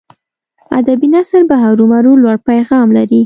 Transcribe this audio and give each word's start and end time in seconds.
ادبي 0.79 1.07
نثر 1.15 1.41
به 1.49 1.55
هرو 1.63 1.85
مرو 1.91 2.11
لوړ 2.23 2.37
پیغام 2.49 2.87
لري. 2.97 3.19